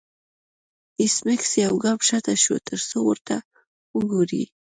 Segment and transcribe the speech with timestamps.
[0.99, 3.35] ایس میکس یو ګام شاته شو ترڅو ورته
[3.97, 4.43] وګوري